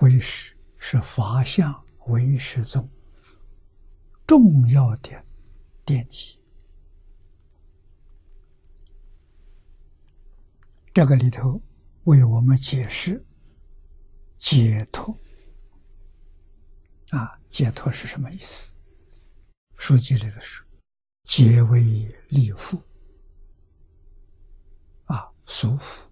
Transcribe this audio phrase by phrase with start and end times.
[0.00, 2.88] 为师是法相为师宗
[4.26, 5.24] 重要的
[5.84, 6.38] 奠基。
[10.92, 11.60] 这个里头
[12.04, 13.24] 为我们解释
[14.38, 15.16] 解脱
[17.10, 18.72] 啊，解脱是什么意思？
[19.76, 20.66] 书籍里的说，
[21.24, 21.80] 解为
[22.28, 22.80] 利缚
[25.06, 26.02] 啊，束缚、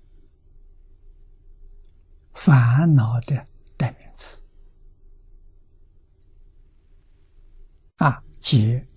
[2.34, 3.46] 烦恼的
[7.98, 8.88] 啊，解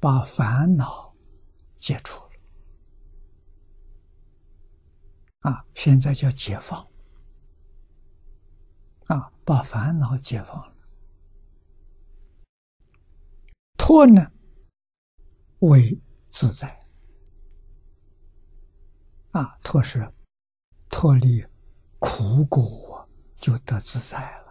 [0.00, 1.14] 把烦恼
[1.76, 2.22] 解除。
[5.40, 6.86] 啊，现在叫解放，
[9.06, 10.76] 啊，把烦恼解放了。
[13.76, 14.30] 脱呢，
[15.58, 16.86] 为自在。
[19.32, 20.12] 啊，脱是
[20.90, 21.44] 脱离
[21.98, 23.08] 苦果，
[23.38, 24.41] 就得自在了。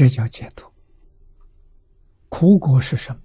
[0.00, 0.72] 这叫解脱。
[2.30, 3.20] 苦果是什么？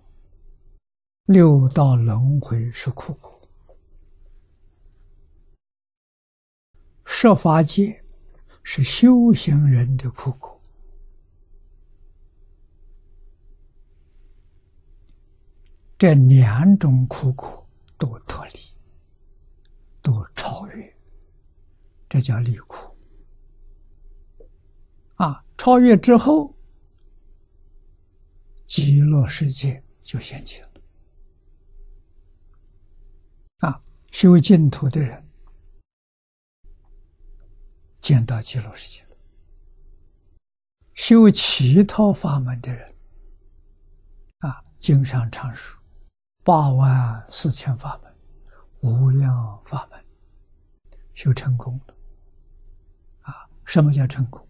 [1.27, 3.47] 六道轮回是苦果，
[7.05, 8.03] 设法界
[8.61, 10.61] 是修行人的苦果。
[15.97, 17.65] 这两种苦果
[17.97, 18.59] 都脱离，
[20.01, 20.93] 都超越，
[22.09, 22.93] 这叫离苦。
[25.15, 26.53] 啊，超越之后。
[28.65, 30.69] 极乐世界就现起了
[33.59, 33.81] 啊！
[34.11, 35.23] 修净土的人
[37.99, 39.17] 见到极乐世界了；
[40.93, 42.95] 修其他法门的人
[44.39, 45.81] 啊，经上常说
[46.43, 48.15] 八万四千法门、
[48.81, 50.05] 无量法门，
[51.13, 51.95] 修成功了
[53.21, 53.49] 啊！
[53.63, 54.44] 什么叫成功？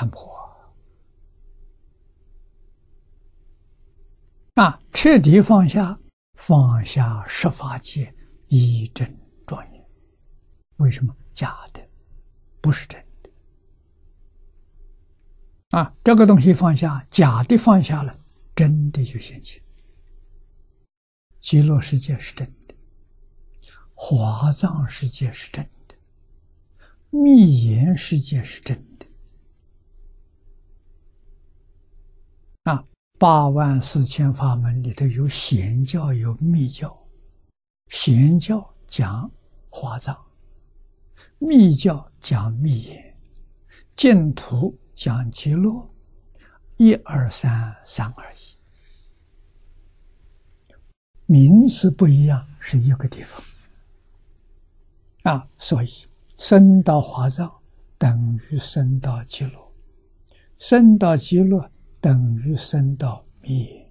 [0.00, 0.34] 看破
[4.54, 4.80] 啊！
[4.94, 5.98] 彻底放下，
[6.38, 8.14] 放下十法界
[8.46, 9.14] 一真
[9.46, 9.86] 庄严。
[10.78, 11.86] 为什么假的
[12.62, 13.30] 不是真的？
[15.76, 18.18] 啊，这个东西放下，假的放下了，
[18.56, 19.60] 真的就现起。
[21.40, 22.74] 极乐世界是真的。
[23.92, 25.94] 华藏世界是真的，
[27.10, 28.89] 密言世界是真的。
[33.20, 36.90] 八万四千法门里头有显教，有密教。
[37.88, 39.30] 显教讲
[39.68, 40.16] 华藏，
[41.38, 43.14] 密教讲密言，
[43.94, 45.86] 净土讲极乐，
[46.78, 48.38] 一二三，三二一。
[51.26, 53.38] 名词不一样，是一个地方。
[55.24, 55.90] 啊，所以
[56.38, 57.52] 生到华藏
[57.98, 59.72] 等于生到极乐，
[60.56, 63.90] 生到极乐等于生到灭。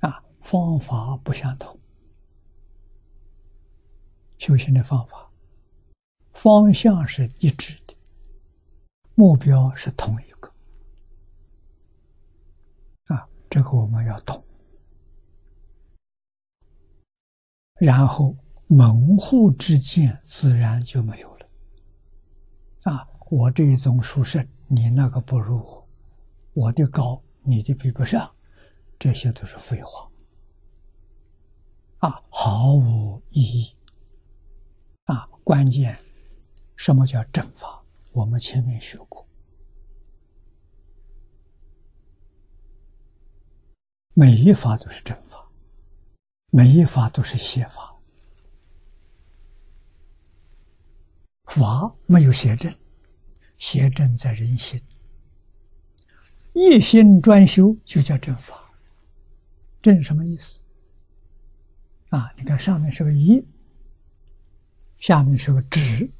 [0.00, 1.78] 啊，方法不相同，
[4.38, 5.30] 修行的方法，
[6.32, 7.94] 方向是一致的，
[9.14, 10.52] 目标是同一个。
[13.06, 14.42] 啊，这个我们要懂，
[17.78, 18.34] 然后。
[18.68, 21.46] 门户之见自然就没有了。
[22.82, 25.85] 啊，我这一种殊胜，你那个不如我，
[26.56, 28.34] 我的高，你的比不上，
[28.98, 30.10] 这些都是废话。
[31.98, 33.76] 啊，毫无意义。
[35.04, 36.02] 啊，关键，
[36.74, 37.84] 什么叫正法？
[38.12, 39.28] 我们前面学过，
[44.14, 45.46] 每一法都是正法，
[46.48, 47.94] 每一法都是邪法。
[51.44, 52.74] 法没有邪正，
[53.58, 54.82] 邪正在人心。
[56.58, 58.54] 一心专修就叫正法。
[59.82, 60.62] 正什么意思？
[62.08, 63.46] 啊，你看上面是个一，
[64.98, 66.10] 下面是个止，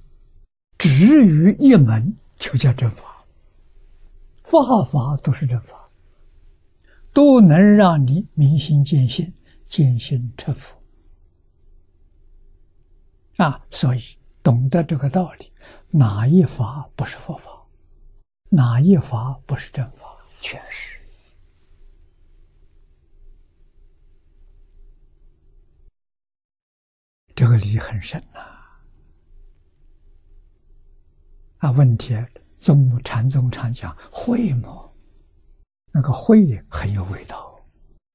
[0.76, 3.24] 止于一门就叫正法。
[4.44, 5.88] 法法都是正法，
[7.14, 9.32] 都能让你明心见性，
[9.66, 10.76] 见性成佛。
[13.38, 14.00] 啊，所以。
[14.42, 15.50] 懂得这个道理，
[15.90, 17.50] 哪一法不是佛法？
[18.48, 20.15] 哪一法不是正法？
[20.46, 20.96] 全是。
[27.34, 28.40] 这个理很深呐。
[31.58, 32.14] 啊，问题
[32.60, 34.96] 宗禅宗常讲会么？
[35.90, 37.60] 那个会很有味道，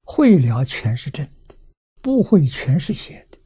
[0.06, 1.56] 会了全是真的，
[2.02, 3.38] 不会全是邪的。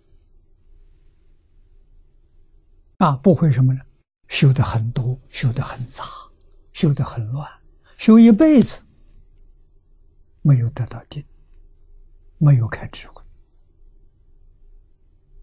[2.98, 3.82] 啊，不会什么呢？
[4.28, 6.06] 修的很多，修的很杂，
[6.72, 7.50] 修的很乱，
[7.98, 8.82] 修一辈子
[10.42, 11.24] 没有得到定，
[12.38, 13.22] 没有开智慧。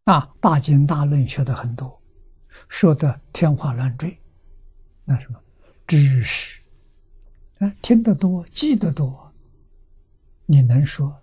[0.04, 2.00] 啊，大经大论学的很多，
[2.68, 4.18] 说的天花乱坠，
[5.04, 5.40] 那什么
[5.86, 6.60] 知识，
[7.58, 9.32] 啊，听得多，记得多，
[10.46, 11.16] 你能说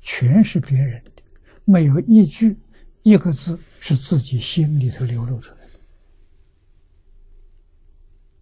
[0.00, 1.22] 全是别人的，
[1.64, 2.58] 没有一句
[3.02, 5.80] 一个字是自己心里头流露出来的，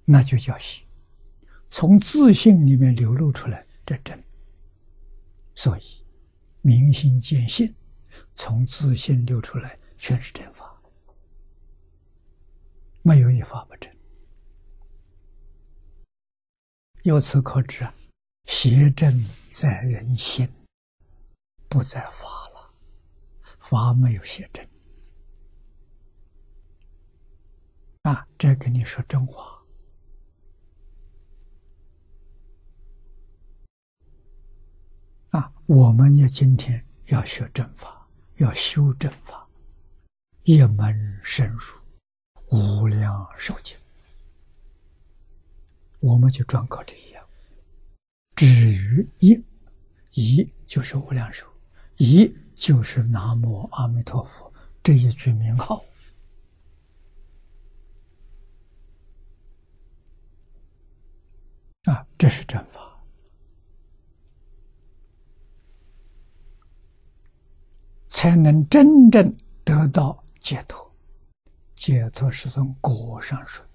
[0.05, 0.85] 那就叫行，
[1.73, 4.23] 从自信里面流露出来，这真。
[5.55, 6.05] 所以，
[6.61, 7.75] 明心见性。
[8.35, 10.79] 从自信流出来，全是真法，
[13.01, 13.91] 没有一法不真。
[17.05, 17.95] 由此可知啊，
[18.45, 20.47] 邪正在人心，
[21.71, 22.75] 不在法了。
[23.59, 24.63] 法没有邪正
[28.03, 29.62] 啊，这跟你说真话
[35.33, 35.53] 啊。
[35.67, 37.99] 我们也今天要学正法。
[38.37, 39.47] 要修正法，
[40.43, 41.61] 一门深入，
[42.49, 43.77] 无量寿经。
[46.01, 47.25] 我们就专搞这一样。
[48.35, 49.41] 至于一，
[50.13, 51.47] 一就是无量寿，
[51.99, 54.53] 一就是南无阿弥陀佛
[54.83, 55.85] 这一句名号。
[61.85, 62.72] 啊，这是正法。
[68.23, 70.89] 才能真正得到解脱。
[71.75, 73.67] 解脱是从果上说。